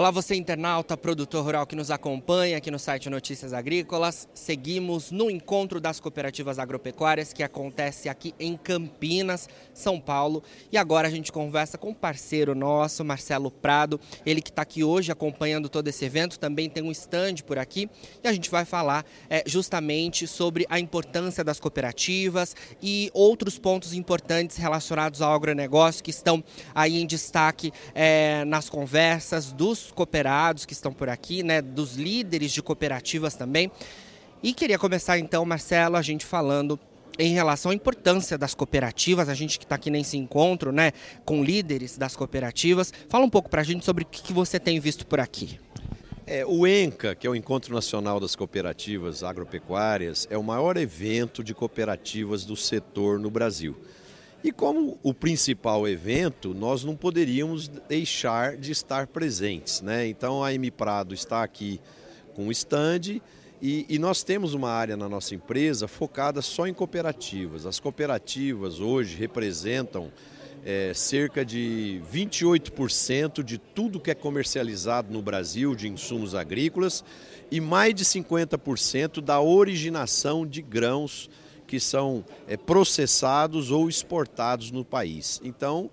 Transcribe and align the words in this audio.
Olá, 0.00 0.10
você 0.10 0.34
internauta, 0.34 0.96
produtor 0.96 1.44
rural 1.44 1.66
que 1.66 1.76
nos 1.76 1.90
acompanha 1.90 2.56
aqui 2.56 2.70
no 2.70 2.78
site 2.78 3.10
Notícias 3.10 3.52
Agrícolas. 3.52 4.26
Seguimos 4.32 5.10
no 5.10 5.30
encontro 5.30 5.78
das 5.78 6.00
cooperativas 6.00 6.58
agropecuárias 6.58 7.34
que 7.34 7.42
acontece 7.42 8.08
aqui 8.08 8.34
em 8.40 8.56
Campinas, 8.56 9.46
São 9.74 10.00
Paulo. 10.00 10.42
E 10.72 10.78
agora 10.78 11.06
a 11.06 11.10
gente 11.10 11.30
conversa 11.30 11.76
com 11.76 11.90
um 11.90 11.94
parceiro 11.94 12.54
nosso, 12.54 13.04
Marcelo 13.04 13.50
Prado, 13.50 14.00
ele 14.24 14.40
que 14.40 14.48
está 14.48 14.62
aqui 14.62 14.82
hoje 14.82 15.12
acompanhando 15.12 15.68
todo 15.68 15.86
esse 15.88 16.02
evento. 16.02 16.38
Também 16.38 16.70
tem 16.70 16.82
um 16.82 16.90
stand 16.90 17.34
por 17.46 17.58
aqui 17.58 17.86
e 18.24 18.26
a 18.26 18.32
gente 18.32 18.50
vai 18.50 18.64
falar 18.64 19.04
é, 19.28 19.42
justamente 19.44 20.26
sobre 20.26 20.64
a 20.70 20.80
importância 20.80 21.44
das 21.44 21.60
cooperativas 21.60 22.56
e 22.82 23.10
outros 23.12 23.58
pontos 23.58 23.92
importantes 23.92 24.56
relacionados 24.56 25.20
ao 25.20 25.34
agronegócio 25.34 26.02
que 26.02 26.08
estão 26.08 26.42
aí 26.74 27.02
em 27.02 27.06
destaque 27.06 27.70
é, 27.94 28.46
nas 28.46 28.70
conversas 28.70 29.52
dos 29.52 29.89
dos 29.90 29.92
cooperados 29.92 30.64
que 30.64 30.72
estão 30.72 30.92
por 30.92 31.08
aqui, 31.08 31.42
né, 31.42 31.60
dos 31.60 31.96
líderes 31.96 32.52
de 32.52 32.62
cooperativas 32.62 33.34
também. 33.34 33.70
E 34.42 34.54
queria 34.54 34.78
começar 34.78 35.18
então, 35.18 35.44
Marcelo, 35.44 35.96
a 35.96 36.02
gente 36.02 36.24
falando 36.24 36.78
em 37.18 37.34
relação 37.34 37.70
à 37.70 37.74
importância 37.74 38.38
das 38.38 38.54
cooperativas, 38.54 39.28
a 39.28 39.34
gente 39.34 39.58
que 39.58 39.64
está 39.64 39.74
aqui 39.74 39.90
nesse 39.90 40.16
encontro, 40.16 40.72
né, 40.72 40.92
com 41.24 41.44
líderes 41.44 41.98
das 41.98 42.16
cooperativas. 42.16 42.92
Fala 43.08 43.24
um 43.24 43.28
pouco 43.28 43.50
para 43.50 43.60
a 43.60 43.64
gente 43.64 43.84
sobre 43.84 44.04
o 44.04 44.06
que 44.06 44.32
você 44.32 44.58
tem 44.58 44.80
visto 44.80 45.04
por 45.04 45.20
aqui. 45.20 45.60
É, 46.26 46.46
o 46.46 46.66
ENCA, 46.66 47.14
que 47.14 47.26
é 47.26 47.30
o 47.30 47.34
Encontro 47.34 47.74
Nacional 47.74 48.20
das 48.20 48.36
Cooperativas 48.36 49.24
Agropecuárias, 49.24 50.28
é 50.30 50.38
o 50.38 50.44
maior 50.44 50.76
evento 50.76 51.42
de 51.42 51.52
cooperativas 51.52 52.44
do 52.44 52.54
setor 52.56 53.18
no 53.18 53.30
Brasil. 53.30 53.76
E 54.42 54.50
como 54.50 54.98
o 55.02 55.12
principal 55.12 55.86
evento, 55.86 56.54
nós 56.54 56.82
não 56.82 56.96
poderíamos 56.96 57.68
deixar 57.68 58.56
de 58.56 58.72
estar 58.72 59.06
presentes. 59.06 59.82
Né? 59.82 60.06
Então 60.08 60.42
a 60.42 60.52
M 60.54 60.70
Prado 60.70 61.12
está 61.12 61.42
aqui 61.42 61.78
com 62.34 62.48
o 62.48 62.52
stand 62.52 63.20
e, 63.60 63.84
e, 63.86 63.98
nós 63.98 64.22
temos 64.22 64.54
uma 64.54 64.70
área 64.70 64.96
na 64.96 65.06
nossa 65.06 65.34
empresa 65.34 65.86
focada 65.86 66.40
só 66.40 66.66
em 66.66 66.72
cooperativas. 66.72 67.66
As 67.66 67.78
cooperativas 67.78 68.80
hoje 68.80 69.14
representam 69.16 70.10
é, 70.64 70.92
cerca 70.94 71.44
de 71.44 72.00
28% 72.10 73.42
de 73.42 73.58
tudo 73.58 74.00
que 74.00 74.10
é 74.10 74.14
comercializado 74.14 75.12
no 75.12 75.20
Brasil 75.20 75.74
de 75.74 75.88
insumos 75.88 76.34
agrícolas 76.34 77.04
e 77.50 77.60
mais 77.60 77.94
de 77.94 78.04
50% 78.04 79.20
da 79.20 79.40
originação 79.40 80.46
de 80.46 80.62
grãos 80.62 81.28
que 81.70 81.78
são 81.78 82.24
é, 82.48 82.56
processados 82.56 83.70
ou 83.70 83.88
exportados 83.88 84.72
no 84.72 84.84
país. 84.84 85.40
Então, 85.44 85.88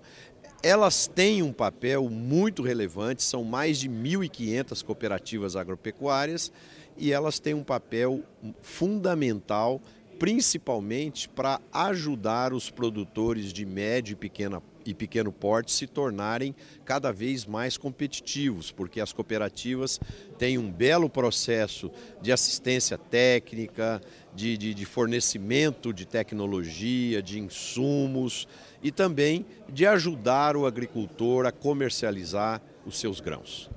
elas 0.60 1.06
têm 1.06 1.40
um 1.40 1.52
papel 1.52 2.10
muito 2.10 2.64
relevante, 2.64 3.22
são 3.22 3.44
mais 3.44 3.78
de 3.78 3.88
1.500 3.88 4.84
cooperativas 4.84 5.54
agropecuárias 5.54 6.50
e 6.96 7.12
elas 7.12 7.38
têm 7.38 7.54
um 7.54 7.62
papel 7.62 8.24
fundamental, 8.60 9.80
principalmente 10.18 11.28
para 11.28 11.60
ajudar 11.72 12.52
os 12.52 12.70
produtores 12.70 13.52
de 13.52 13.64
médio 13.64 14.14
e 14.14 14.16
pequena 14.16 14.60
e 14.88 14.94
pequeno 14.94 15.30
porte 15.30 15.70
se 15.70 15.86
tornarem 15.86 16.54
cada 16.82 17.12
vez 17.12 17.44
mais 17.44 17.76
competitivos, 17.76 18.70
porque 18.72 19.02
as 19.02 19.12
cooperativas 19.12 20.00
têm 20.38 20.56
um 20.56 20.72
belo 20.72 21.10
processo 21.10 21.90
de 22.22 22.32
assistência 22.32 22.96
técnica, 22.96 24.00
de, 24.34 24.56
de, 24.56 24.72
de 24.72 24.84
fornecimento 24.86 25.92
de 25.92 26.06
tecnologia, 26.06 27.22
de 27.22 27.38
insumos 27.38 28.48
e 28.82 28.90
também 28.90 29.44
de 29.68 29.86
ajudar 29.86 30.56
o 30.56 30.64
agricultor 30.64 31.44
a 31.44 31.52
comercializar 31.52 32.62
os 32.86 32.98
seus 32.98 33.20
grãos. 33.20 33.68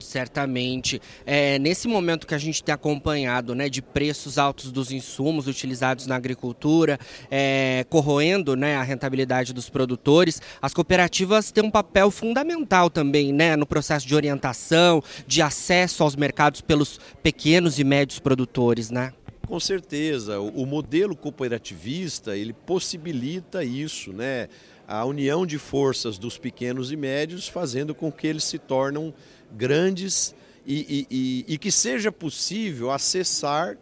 Certamente. 0.00 1.00
É, 1.26 1.58
nesse 1.58 1.88
momento 1.88 2.26
que 2.26 2.34
a 2.34 2.38
gente 2.38 2.62
tem 2.62 2.74
acompanhado 2.74 3.54
né, 3.54 3.68
de 3.68 3.82
preços 3.82 4.38
altos 4.38 4.70
dos 4.70 4.90
insumos 4.90 5.46
utilizados 5.46 6.06
na 6.06 6.16
agricultura, 6.16 6.98
é, 7.30 7.84
corroendo 7.88 8.56
né, 8.56 8.76
a 8.76 8.82
rentabilidade 8.82 9.52
dos 9.52 9.68
produtores, 9.68 10.40
as 10.60 10.72
cooperativas 10.74 11.50
têm 11.50 11.64
um 11.64 11.70
papel 11.70 12.10
fundamental 12.10 12.90
também 12.90 13.32
né, 13.32 13.56
no 13.56 13.66
processo 13.66 14.06
de 14.06 14.14
orientação, 14.14 15.02
de 15.26 15.42
acesso 15.42 16.02
aos 16.02 16.16
mercados 16.16 16.60
pelos 16.60 17.00
pequenos 17.22 17.78
e 17.78 17.84
médios 17.84 18.18
produtores. 18.18 18.90
Né? 18.90 19.12
Com 19.48 19.58
certeza, 19.58 20.38
o 20.40 20.66
modelo 20.66 21.16
cooperativista 21.16 22.36
ele 22.36 22.52
possibilita 22.52 23.64
isso, 23.64 24.12
né? 24.12 24.46
A 24.88 25.04
união 25.04 25.44
de 25.44 25.58
forças 25.58 26.16
dos 26.16 26.38
pequenos 26.38 26.90
e 26.90 26.96
médios, 26.96 27.46
fazendo 27.46 27.94
com 27.94 28.10
que 28.10 28.26
eles 28.26 28.42
se 28.42 28.58
tornem 28.58 29.14
grandes 29.52 30.34
e, 30.66 31.06
e, 31.10 31.44
e, 31.48 31.54
e 31.54 31.58
que 31.58 31.70
seja 31.70 32.10
possível 32.10 32.90
acessar 32.90 33.76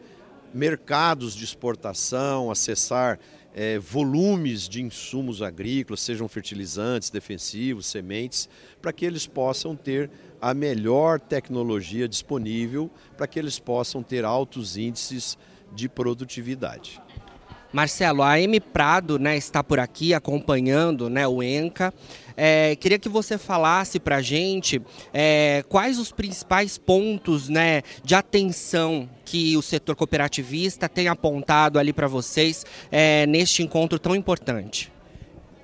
mercados 0.52 1.36
de 1.36 1.44
exportação, 1.44 2.50
acessar 2.50 3.20
é, 3.54 3.78
volumes 3.78 4.68
de 4.68 4.82
insumos 4.82 5.40
agrícolas, 5.40 6.00
sejam 6.00 6.28
fertilizantes, 6.28 7.08
defensivos, 7.08 7.86
sementes, 7.86 8.48
para 8.82 8.92
que 8.92 9.06
eles 9.06 9.26
possam 9.26 9.74
ter 9.74 10.10
a 10.40 10.52
melhor 10.52 11.18
tecnologia 11.18 12.06
disponível, 12.06 12.90
para 13.16 13.26
que 13.26 13.38
eles 13.38 13.58
possam 13.58 14.02
ter 14.02 14.24
altos 14.24 14.76
índices 14.76 15.38
de 15.72 15.88
produtividade. 15.88 17.00
Marcelo, 17.76 18.22
a 18.22 18.40
M 18.40 18.58
Prado 18.58 19.18
né, 19.18 19.36
está 19.36 19.62
por 19.62 19.78
aqui 19.78 20.14
acompanhando 20.14 21.10
né, 21.10 21.28
o 21.28 21.42
ENCA. 21.42 21.92
É, 22.34 22.74
queria 22.74 22.98
que 22.98 23.06
você 23.06 23.36
falasse 23.36 24.00
para 24.00 24.16
a 24.16 24.22
gente 24.22 24.80
é, 25.12 25.62
quais 25.68 25.98
os 25.98 26.10
principais 26.10 26.78
pontos 26.78 27.50
né, 27.50 27.82
de 28.02 28.14
atenção 28.14 29.06
que 29.26 29.54
o 29.58 29.60
setor 29.60 29.94
cooperativista 29.94 30.88
tem 30.88 31.08
apontado 31.08 31.78
ali 31.78 31.92
para 31.92 32.08
vocês 32.08 32.64
é, 32.90 33.26
neste 33.26 33.62
encontro 33.62 33.98
tão 33.98 34.16
importante. 34.16 34.90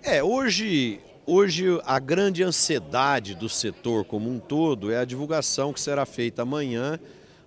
É, 0.02 0.22
hoje, 0.22 1.00
hoje 1.24 1.64
a 1.82 1.98
grande 1.98 2.42
ansiedade 2.42 3.34
do 3.34 3.48
setor 3.48 4.04
como 4.04 4.28
um 4.28 4.38
todo 4.38 4.92
é 4.92 4.98
a 4.98 5.06
divulgação 5.06 5.72
que 5.72 5.80
será 5.80 6.04
feita 6.04 6.42
amanhã 6.42 7.00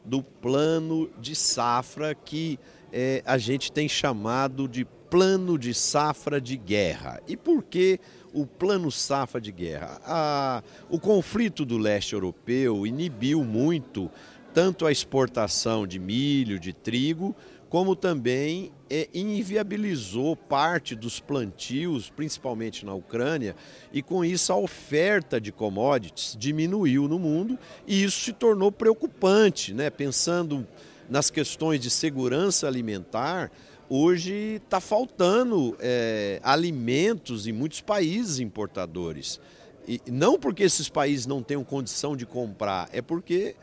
do 0.04 0.24
plano 0.24 1.08
de 1.20 1.36
safra 1.36 2.16
que 2.16 2.60
é, 2.98 3.22
a 3.26 3.38
gente 3.38 3.74
tem 3.74 3.90
chamado 3.90 4.70
de 4.70 4.86
plano 4.86 5.60
de 5.60 5.74
safra 5.74 6.40
de 6.40 6.56
guerra. 6.56 7.22
E 7.28 7.36
por 7.36 7.62
que 7.62 8.00
o 8.34 8.46
plano 8.46 8.90
safra 8.90 9.42
de 9.42 9.52
guerra? 9.52 10.00
A, 10.06 10.64
o 10.90 10.98
conflito 10.98 11.66
do 11.66 11.78
leste 11.78 12.14
europeu 12.14 12.88
inibiu 12.88 13.44
muito 13.44 14.10
tanto 14.54 14.86
a 14.86 14.94
exportação 14.94 15.86
de 15.86 16.00
milho, 16.00 16.58
de 16.58 16.72
trigo, 16.72 17.36
como 17.68 17.98
também 17.98 18.72
é, 18.90 19.10
inviabilizou 19.14 20.34
parte 20.34 20.96
dos 20.96 21.20
plantios, 21.20 22.10
principalmente 22.10 22.86
na 22.86 22.94
Ucrânia, 22.94 23.58
e 23.92 24.02
com 24.02 24.24
isso 24.24 24.54
a 24.54 24.56
oferta 24.56 25.42
de 25.42 25.52
commodities 25.52 26.38
diminuiu 26.40 27.10
no 27.10 27.20
mundo 27.20 27.60
e 27.86 28.06
isso 28.06 28.22
se 28.22 28.32
tornou 28.32 28.72
preocupante, 28.72 29.74
né? 29.74 29.90
pensando 29.90 30.66
nas 31.10 31.30
questões 31.30 31.80
de 31.80 31.90
segurança 31.90 32.68
alimentar, 32.68 33.52
hoje 33.90 34.62
está 34.64 34.80
faltando 34.80 35.76
é, 35.80 36.40
alimentos 36.44 37.48
em 37.48 37.52
muitos 37.52 37.82
países 37.82 38.40
importadores. 38.40 39.40
E 39.88 40.02
não 40.08 40.40
porque 40.40 40.64
esses 40.64 40.90
países 40.90 41.26
não 41.26 41.44
tenham 41.44 41.64
condição 41.64 42.16
de 42.18 42.26
comprar, 42.26 42.90
é 42.92 43.02
porque, 43.02 43.56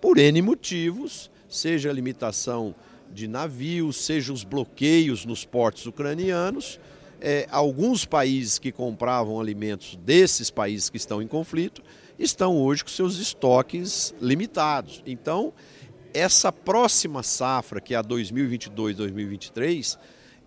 por 0.00 0.18
N 0.18 0.40
motivos, 0.40 1.30
seja 1.48 1.90
a 1.90 1.92
limitação 1.92 2.74
de 3.12 3.28
navios, 3.28 3.96
seja 3.96 4.32
os 4.32 4.44
bloqueios 4.44 5.26
nos 5.26 5.44
portos 5.44 5.84
ucranianos, 5.86 6.80
é, 7.20 7.46
alguns 7.50 8.06
países 8.06 8.58
que 8.58 8.72
compravam 8.72 9.38
alimentos 9.38 9.96
desses 9.96 10.50
países 10.50 10.88
que 10.88 10.96
estão 10.96 11.20
em 11.20 11.26
conflito 11.26 11.82
estão 12.18 12.56
hoje 12.56 12.82
com 12.82 12.90
seus 12.90 13.18
estoques 13.18 14.14
limitados. 14.20 15.02
Então, 15.06 15.52
essa 16.12 16.52
próxima 16.52 17.22
safra, 17.22 17.80
que 17.80 17.94
é 17.94 17.96
a 17.96 18.04
2022-2023, 18.04 19.98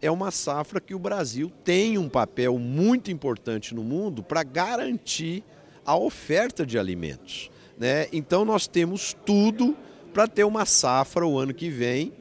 é 0.01 0.12
uma 0.12 0.31
safra 0.31 0.81
que 0.81 0.94
o 0.94 1.00
Brasil 1.00 1.51
tem 1.63 1.98
um 1.98 2.10
papel 2.10 2.60
muito 2.60 3.10
importante 3.10 3.74
no 3.74 3.83
mundo 3.83 4.21
para 4.21 4.44
garantir 4.44 5.44
a 5.86 5.95
oferta 5.95 6.65
de 6.65 6.77
alimentos. 6.77 7.50
Né? 7.77 8.07
Então 8.12 8.44
nós 8.44 8.68
temos 8.68 9.15
tudo 9.25 9.77
para 10.13 10.27
ter 10.27 10.44
uma 10.44 10.65
safra 10.65 11.25
o 11.25 11.39
ano 11.39 11.54
que 11.54 11.69
vem 11.69 12.13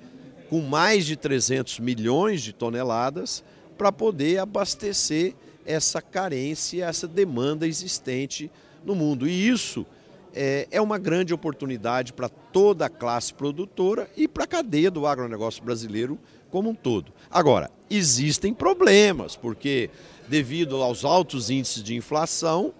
com 0.48 0.60
mais 0.60 1.04
de 1.06 1.16
300 1.16 1.80
milhões 1.80 2.42
de 2.42 2.52
toneladas 2.52 3.42
para 3.76 3.90
poder 3.90 4.38
abastecer 4.38 5.34
essa 5.64 6.00
carência, 6.00 6.84
essa 6.84 7.08
demanda 7.08 7.66
existente 7.66 8.50
no 8.84 8.94
mundo. 8.94 9.26
E 9.26 9.48
isso 9.48 9.86
é, 10.34 10.66
é 10.70 10.80
uma 10.80 10.98
grande 10.98 11.34
oportunidade 11.34 12.12
para 12.12 12.28
toda 12.28 12.86
a 12.86 12.90
classe 12.90 13.32
produtora 13.32 14.08
e 14.16 14.26
para 14.26 14.44
a 14.44 14.46
cadeia 14.46 14.90
do 14.90 15.06
agronegócio 15.06 15.62
brasileiro 15.62 16.18
como 16.50 16.70
um 16.70 16.74
todo. 16.74 17.12
Agora, 17.30 17.70
existem 17.88 18.52
problemas, 18.52 19.36
porque 19.36 19.90
devido 20.28 20.82
aos 20.82 21.04
altos 21.04 21.50
índices 21.50 21.82
de 21.82 21.94
inflação, 21.94 22.74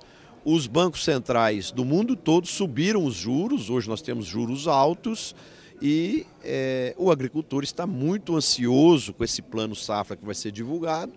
os 0.45 0.67
bancos 0.67 1.05
centrais 1.05 1.71
do 1.71 1.85
mundo 1.85 2.17
todo 2.17 2.47
subiram 2.47 3.05
os 3.05 3.15
juros, 3.15 3.71
hoje 3.71 3.89
nós 3.89 4.03
temos 4.03 4.27
juros 4.27 4.67
altos 4.67 5.35
e 5.81 6.27
é, 6.45 6.95
o 6.97 7.11
agricultor 7.11 7.65
está 7.65 7.87
muito 7.87 8.37
ansioso 8.37 9.13
com 9.13 9.25
esse 9.25 9.43
plano 9.43 9.75
safra 9.75 10.17
que 10.17 10.25
vai 10.25 10.35
ser 10.35 10.53
divulgado, 10.53 11.13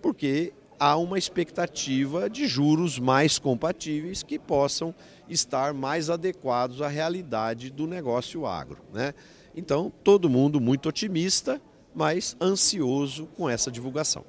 porque 0.00 0.52
há 0.78 0.96
uma 0.96 1.18
expectativa 1.18 2.28
de 2.28 2.46
juros 2.46 2.98
mais 2.98 3.38
compatíveis 3.38 4.22
que 4.22 4.38
possam 4.38 4.94
estar 5.28 5.72
mais 5.72 6.10
adequados 6.10 6.82
à 6.82 6.88
realidade 6.88 7.70
do 7.70 7.86
negócio 7.86 8.46
agro. 8.46 8.78
Né? 8.92 9.14
Então, 9.56 9.92
todo 10.02 10.28
mundo 10.28 10.60
muito 10.60 10.88
otimista, 10.88 11.60
mas 11.94 12.36
ansioso 12.40 13.26
com 13.36 13.48
essa 13.48 13.70
divulgação. 13.70 14.24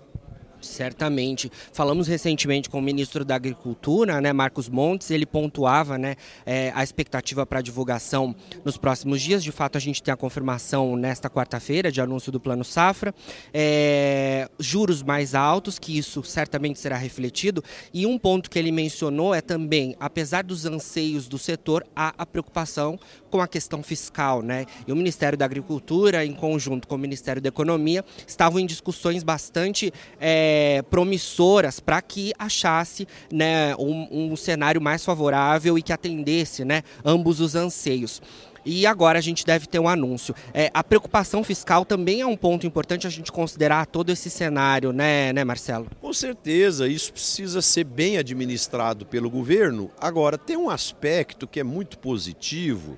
Certamente. 0.62 1.52
Falamos 1.72 2.08
recentemente 2.08 2.70
com 2.70 2.80
o 2.80 2.82
ministro 2.82 3.24
da 3.24 3.36
Agricultura, 3.36 4.20
né, 4.20 4.34
Marcos 4.34 4.68
Montes, 4.68 5.12
ele 5.12 5.26
pontuava 5.26 5.98
né, 5.98 6.16
é, 6.46 6.72
a 6.74 6.84
expectativa 6.84 7.46
para 7.46 7.62
divulgação 7.62 8.36
nos 8.64 8.78
próximos 8.78 9.22
dias. 9.22 9.44
De 9.44 9.52
fato, 9.52 9.78
a 9.78 9.82
gente 9.82 10.02
tem 10.02 10.14
a 10.14 10.18
confirmação 10.18 10.96
nesta 10.96 11.30
quarta-feira 11.30 11.92
de 11.92 12.02
anúncio 12.02 12.32
do 12.32 12.40
Plano 12.40 12.64
Safra. 12.64 13.14
É, 13.54 14.50
juros 14.60 15.04
mais 15.04 15.36
altos, 15.36 15.78
que 15.78 15.98
isso 15.98 16.24
certamente 16.24 16.80
será 16.80 16.98
refletido. 16.98 17.64
E 17.94 18.06
um 18.06 18.18
ponto 18.18 18.50
que 18.50 18.58
ele 18.58 18.72
mencionou 18.72 19.34
é 19.34 19.42
também, 19.42 19.96
apesar 20.00 20.44
dos 20.44 20.66
anseios 20.66 21.28
do 21.28 21.38
setor, 21.38 21.86
há 21.96 22.14
a 22.18 22.26
preocupação 22.26 23.00
com 23.30 23.42
a 23.42 23.48
questão 23.48 23.84
fiscal. 23.84 24.42
Né? 24.42 24.66
E 24.88 24.92
o 24.92 24.96
Ministério 24.96 25.38
da 25.38 25.46
Agricultura, 25.46 26.26
em 26.26 26.34
conjunto 26.34 26.88
com 26.88 26.96
o 26.96 26.98
Ministério 26.98 27.42
da 27.42 27.50
Economia, 27.50 28.04
estavam 28.28 28.60
em 28.60 28.66
discussões 28.66 29.24
bastante. 29.24 29.92
É, 30.20 30.55
é, 30.56 30.82
promissoras 30.84 31.82
para 31.82 32.02
que 32.02 32.32
achasse 32.40 33.06
né, 33.32 33.76
um, 33.76 34.32
um, 34.32 34.36
cenário 34.38 34.80
mais 34.80 35.04
favorável 35.04 35.78
e 35.78 35.82
que 35.82 35.92
atendesse 35.92 36.64
né, 36.64 36.82
ambos 37.04 37.42
os 37.42 37.56
anseios. 37.56 38.22
E 38.66 38.88
agora 38.88 39.20
a 39.20 39.22
gente 39.22 39.46
deve 39.46 39.68
ter 39.68 39.78
um 39.78 39.88
anúncio. 39.88 40.34
É, 40.52 40.72
a 40.74 40.84
preocupação 40.84 41.44
fiscal 41.44 41.86
também 41.86 42.22
é 42.22 42.26
um 42.26 42.38
ponto 42.38 42.66
importante 42.66 43.06
a 43.06 43.10
gente 43.10 43.32
considerar 43.32 43.86
todo 43.86 44.10
esse 44.10 44.30
cenário, 44.30 44.92
né, 44.92 45.32
né, 45.34 45.44
Marcelo? 45.44 45.88
Com 46.02 46.14
certeza, 46.14 46.88
isso 46.88 47.12
precisa 47.12 47.62
ser 47.62 47.84
bem 47.84 48.18
administrado 48.18 49.06
pelo 49.06 49.30
governo. 49.30 49.92
Agora, 50.00 50.38
tem 50.38 50.58
um 50.58 50.70
aspecto 50.70 51.46
que 51.46 51.60
é 51.60 51.64
muito 51.64 52.00
positivo, 52.00 52.98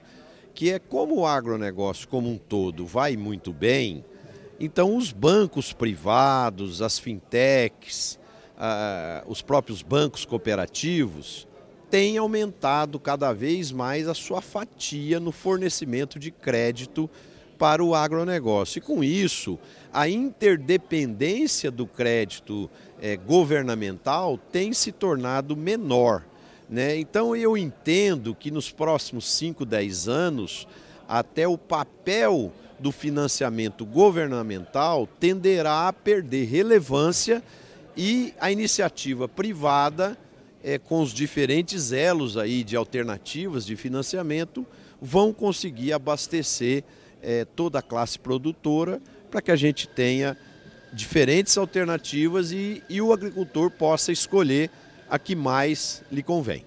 que 0.53 0.71
é 0.71 0.79
como 0.79 1.17
o 1.17 1.25
agronegócio 1.25 2.07
como 2.07 2.29
um 2.29 2.37
todo 2.37 2.85
vai 2.85 3.17
muito 3.17 3.51
bem, 3.51 4.05
então, 4.59 4.95
os 4.95 5.11
bancos 5.11 5.71
privados, 5.71 6.81
as 6.81 6.97
fintechs, 6.97 8.19
ah, 8.57 9.23
os 9.27 9.41
próprios 9.41 9.81
bancos 9.81 10.25
cooperativos 10.25 11.47
têm 11.89 12.17
aumentado 12.17 12.99
cada 12.99 13.31
vez 13.31 13.71
mais 13.71 14.07
a 14.07 14.13
sua 14.13 14.41
fatia 14.41 15.19
no 15.19 15.31
fornecimento 15.31 16.19
de 16.19 16.31
crédito 16.31 17.09
para 17.57 17.83
o 17.83 17.95
agronegócio. 17.95 18.79
E 18.79 18.81
com 18.81 19.03
isso, 19.03 19.57
a 19.93 20.09
interdependência 20.09 21.71
do 21.71 21.87
crédito 21.87 22.69
eh, 23.01 23.15
governamental 23.15 24.37
tem 24.51 24.73
se 24.73 24.91
tornado 24.91 25.55
menor. 25.55 26.23
Né? 26.69 26.97
Então, 26.97 27.35
eu 27.35 27.57
entendo 27.57 28.35
que 28.35 28.51
nos 28.51 28.69
próximos 28.69 29.31
5, 29.31 29.65
10 29.65 30.07
anos, 30.07 30.67
até 31.07 31.47
o 31.47 31.57
papel 31.57 32.51
do 32.79 32.91
financiamento 32.91 33.85
governamental 33.85 35.07
tenderá 35.19 35.87
a 35.87 35.93
perder 35.93 36.45
relevância 36.45 37.43
e 37.95 38.33
a 38.39 38.51
iniciativa 38.51 39.27
privada, 39.27 40.17
é, 40.63 40.77
com 40.77 41.01
os 41.01 41.11
diferentes 41.11 41.91
elos 41.91 42.37
aí 42.37 42.63
de 42.63 42.75
alternativas 42.75 43.65
de 43.65 43.75
financiamento, 43.75 44.65
vão 45.01 45.33
conseguir 45.33 45.93
abastecer 45.93 46.83
é, 47.21 47.45
toda 47.45 47.79
a 47.79 47.81
classe 47.81 48.19
produtora 48.19 49.01
para 49.31 49.41
que 49.41 49.51
a 49.51 49.55
gente 49.55 49.87
tenha 49.87 50.37
diferentes 50.93 51.57
alternativas 51.57 52.51
e, 52.51 52.83
e 52.89 53.01
o 53.01 53.11
agricultor 53.11 53.71
possa 53.71 54.11
escolher 54.11 54.69
a 55.09 55.17
que 55.17 55.35
mais 55.35 56.03
lhe 56.11 56.23
convém. 56.23 56.65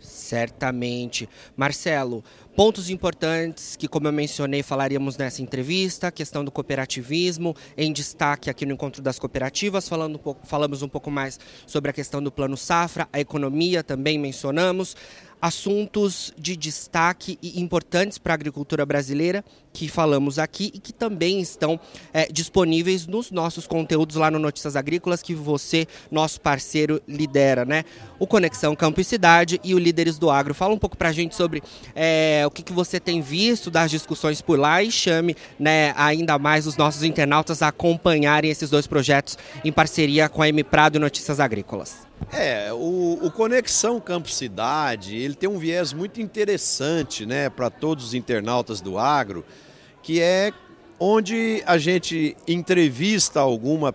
Certamente. 0.00 1.28
Marcelo, 1.56 2.24
pontos 2.56 2.90
importantes 2.90 3.76
que, 3.76 3.88
como 3.88 4.08
eu 4.08 4.12
mencionei, 4.12 4.62
falaríamos 4.62 5.16
nessa 5.16 5.42
entrevista, 5.42 6.08
a 6.08 6.10
questão 6.10 6.44
do 6.44 6.50
cooperativismo 6.50 7.54
em 7.76 7.92
destaque 7.92 8.50
aqui 8.50 8.66
no 8.66 8.74
Encontro 8.74 9.00
das 9.02 9.18
Cooperativas, 9.18 9.88
falando 9.88 10.16
um 10.16 10.18
pouco, 10.18 10.46
falamos 10.46 10.82
um 10.82 10.88
pouco 10.88 11.10
mais 11.10 11.38
sobre 11.66 11.90
a 11.90 11.94
questão 11.94 12.22
do 12.22 12.30
Plano 12.30 12.56
Safra, 12.56 13.08
a 13.12 13.20
economia 13.20 13.82
também 13.82 14.18
mencionamos, 14.18 14.96
assuntos 15.40 16.32
de 16.36 16.56
destaque 16.56 17.38
e 17.42 17.60
importantes 17.60 18.18
para 18.18 18.32
a 18.32 18.36
agricultura 18.36 18.84
brasileira 18.84 19.44
que 19.72 19.88
falamos 19.88 20.38
aqui 20.38 20.70
e 20.74 20.78
que 20.78 20.92
também 20.92 21.40
estão 21.40 21.78
é, 22.12 22.26
disponíveis 22.30 23.06
nos 23.06 23.30
nossos 23.30 23.66
conteúdos 23.66 24.16
lá 24.16 24.30
no 24.30 24.38
Notícias 24.38 24.76
Agrícolas 24.76 25.22
que 25.22 25.34
você, 25.34 25.86
nosso 26.10 26.40
parceiro, 26.40 27.00
lidera, 27.06 27.64
né? 27.64 27.84
O 28.18 28.26
Conexão 28.26 28.74
Campo 28.74 29.00
e 29.00 29.04
Cidade 29.04 29.60
e 29.62 29.74
o 29.74 29.78
Líderes 29.78 30.18
do 30.18 30.28
Agro. 30.28 30.54
Fala 30.54 30.74
um 30.74 30.78
pouco 30.78 30.96
para 30.96 31.10
a 31.10 31.12
gente 31.12 31.34
sobre 31.34 31.62
é, 31.94 32.42
o 32.46 32.50
que, 32.50 32.62
que 32.62 32.72
você 32.72 32.98
tem 32.98 33.20
visto 33.20 33.70
das 33.70 33.90
discussões 33.90 34.42
por 34.42 34.58
lá 34.58 34.82
e 34.82 34.90
chame 34.90 35.36
né, 35.58 35.94
ainda 35.96 36.38
mais 36.38 36.66
os 36.66 36.76
nossos 36.76 37.02
internautas 37.02 37.62
a 37.62 37.68
acompanharem 37.68 38.50
esses 38.50 38.70
dois 38.70 38.86
projetos 38.86 39.38
em 39.64 39.72
parceria 39.72 40.28
com 40.28 40.42
a 40.42 40.48
M 40.48 40.64
Prado 40.64 40.96
e 40.96 40.98
Notícias 40.98 41.38
Agrícolas. 41.38 42.09
É, 42.32 42.72
o, 42.72 43.18
o 43.22 43.30
Conexão 43.30 43.98
Campo 43.98 44.30
Cidade, 44.30 45.16
ele 45.16 45.34
tem 45.34 45.48
um 45.48 45.58
viés 45.58 45.92
muito 45.92 46.20
interessante, 46.20 47.24
né, 47.24 47.48
para 47.48 47.70
todos 47.70 48.04
os 48.06 48.14
internautas 48.14 48.80
do 48.80 48.98
agro, 48.98 49.44
que 50.02 50.20
é 50.20 50.52
onde 50.98 51.62
a 51.66 51.78
gente 51.78 52.36
entrevista 52.46 53.40
alguma, 53.40 53.94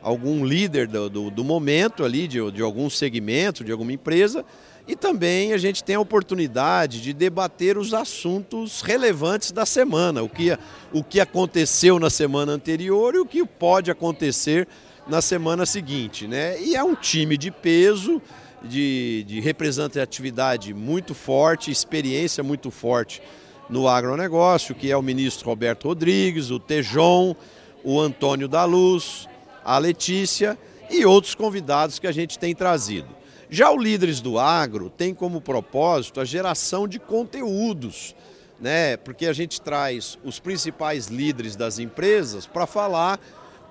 algum 0.00 0.44
líder 0.44 0.86
do, 0.86 1.08
do, 1.08 1.30
do 1.30 1.42
momento 1.42 2.04
ali, 2.04 2.28
de, 2.28 2.50
de 2.52 2.62
algum 2.62 2.88
segmento, 2.90 3.64
de 3.64 3.72
alguma 3.72 3.92
empresa, 3.92 4.44
e 4.86 4.94
também 4.94 5.52
a 5.52 5.58
gente 5.58 5.82
tem 5.82 5.96
a 5.96 6.00
oportunidade 6.00 7.00
de 7.00 7.12
debater 7.12 7.78
os 7.78 7.94
assuntos 7.94 8.82
relevantes 8.82 9.50
da 9.50 9.64
semana, 9.64 10.22
o 10.22 10.28
que, 10.28 10.56
o 10.92 11.02
que 11.02 11.20
aconteceu 11.20 11.98
na 11.98 12.10
semana 12.10 12.52
anterior 12.52 13.14
e 13.14 13.18
o 13.18 13.26
que 13.26 13.44
pode 13.46 13.90
acontecer 13.90 14.68
na 15.06 15.20
semana 15.20 15.66
seguinte. 15.66 16.26
Né? 16.26 16.60
E 16.60 16.76
é 16.76 16.82
um 16.82 16.94
time 16.94 17.36
de 17.36 17.50
peso, 17.50 18.20
de, 18.62 19.24
de 19.26 19.40
representatividade 19.40 20.72
muito 20.72 21.14
forte, 21.14 21.70
experiência 21.70 22.42
muito 22.42 22.70
forte 22.70 23.22
no 23.68 23.88
agronegócio, 23.88 24.74
que 24.74 24.90
é 24.90 24.96
o 24.96 25.02
ministro 25.02 25.48
Roberto 25.48 25.88
Rodrigues, 25.88 26.50
o 26.50 26.58
Tejon, 26.58 27.34
o 27.82 28.00
Antônio 28.00 28.46
da 28.46 28.64
Luz, 28.64 29.28
a 29.64 29.78
Letícia 29.78 30.58
e 30.90 31.04
outros 31.04 31.34
convidados 31.34 31.98
que 31.98 32.06
a 32.06 32.12
gente 32.12 32.38
tem 32.38 32.54
trazido. 32.54 33.08
Já 33.48 33.70
o 33.70 33.76
Líderes 33.76 34.20
do 34.20 34.38
Agro 34.38 34.88
tem 34.88 35.14
como 35.14 35.40
propósito 35.40 36.20
a 36.20 36.24
geração 36.24 36.88
de 36.88 36.98
conteúdos, 36.98 38.14
né? 38.60 38.96
porque 38.96 39.26
a 39.26 39.32
gente 39.32 39.60
traz 39.60 40.18
os 40.24 40.38
principais 40.38 41.08
líderes 41.08 41.56
das 41.56 41.78
empresas 41.78 42.46
para 42.46 42.66
falar 42.66 43.20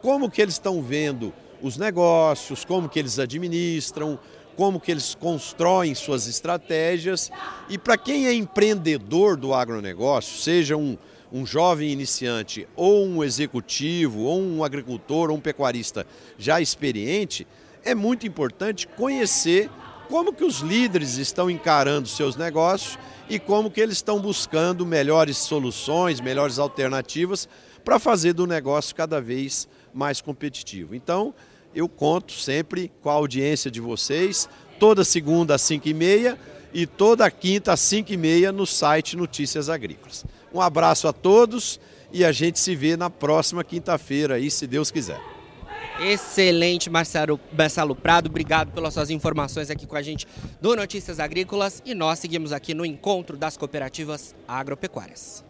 como 0.02 0.30
que 0.30 0.42
eles 0.42 0.56
estão 0.56 0.82
vendo 0.82 1.34
os 1.62 1.78
negócios, 1.78 2.66
como 2.66 2.90
que 2.90 3.00
eles 3.00 3.20
administram, 3.20 4.20
como 4.56 4.80
que 4.80 4.92
eles 4.92 5.16
constroem 5.16 5.96
suas 5.96 6.28
estratégias. 6.28 7.32
E 7.70 7.78
para 7.78 7.98
quem 7.98 8.28
é 8.28 8.34
empreendedor 8.34 9.38
do 9.38 9.54
agronegócio, 9.54 10.40
seja 10.42 10.76
um, 10.76 10.98
um 11.32 11.46
jovem 11.46 11.92
iniciante, 11.92 12.68
ou 12.76 13.06
um 13.06 13.24
executivo, 13.24 14.22
ou 14.22 14.42
um 14.42 14.64
agricultor, 14.64 15.30
ou 15.30 15.38
um 15.38 15.42
pecuarista 15.42 16.06
já 16.38 16.60
experiente, 16.60 17.48
é 17.84 17.96
muito 17.96 18.28
importante 18.28 18.88
conhecer 18.88 19.70
como 20.10 20.34
que 20.34 20.44
os 20.44 20.60
líderes 20.60 21.18
estão 21.18 21.50
encarando 21.50 22.08
seus 22.08 22.36
negócios 22.36 23.00
e 23.30 23.40
como 23.40 23.72
que 23.72 23.80
eles 23.80 23.96
estão 23.96 24.20
buscando 24.20 24.86
melhores 24.86 25.38
soluções, 25.38 26.20
melhores 26.20 26.60
alternativas 26.60 27.48
para 27.84 27.98
fazer 27.98 28.34
do 28.34 28.46
negócio 28.46 28.94
cada 28.94 29.22
vez 29.22 29.68
mais 29.68 29.72
competitivo. 30.22 30.96
Então, 30.96 31.34
eu 31.74 31.88
conto 31.88 32.34
sempre 32.34 32.92
com 33.02 33.10
a 33.10 33.14
audiência 33.14 33.72
de 33.72 33.80
vocês, 33.80 34.50
toda 34.80 35.04
segunda 35.04 35.56
às 35.56 35.62
5h30 35.62 36.38
e 36.74 36.86
toda 36.86 37.30
quinta 37.30 37.74
às 37.74 37.80
5h30 37.82 38.52
no 38.52 38.66
site 38.66 39.16
Notícias 39.16 39.70
Agrícolas. 39.70 40.26
Um 40.54 40.62
abraço 40.62 41.08
a 41.08 41.14
todos 41.14 41.80
e 42.12 42.26
a 42.26 42.32
gente 42.32 42.60
se 42.60 42.76
vê 42.76 42.98
na 42.98 43.10
próxima 43.10 43.64
quinta-feira 43.64 44.36
aí, 44.36 44.52
se 44.52 44.68
Deus 44.68 44.92
quiser. 44.92 45.20
Excelente, 46.00 46.90
Marcelo, 46.90 47.40
Marcelo 47.56 47.96
Prado. 47.96 48.28
Obrigado 48.28 48.72
pelas 48.72 48.94
suas 48.94 49.10
informações 49.10 49.70
aqui 49.70 49.86
com 49.86 49.96
a 49.96 50.02
gente 50.02 50.28
do 50.60 50.76
Notícias 50.76 51.20
Agrícolas. 51.20 51.82
E 51.86 51.94
nós 51.94 52.20
seguimos 52.20 52.52
aqui 52.52 52.74
no 52.74 52.86
encontro 52.86 53.38
das 53.38 53.56
cooperativas 53.56 54.36
agropecuárias. 54.48 55.44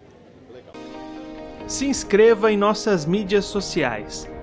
Se 1.68 1.86
inscreva 1.86 2.52
em 2.52 2.58
nossas 2.58 3.06
mídias 3.06 3.46
sociais. 3.46 4.28